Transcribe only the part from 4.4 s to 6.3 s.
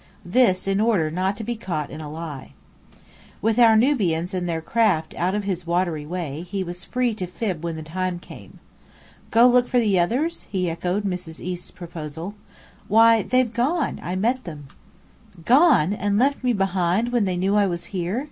their craft out of his watery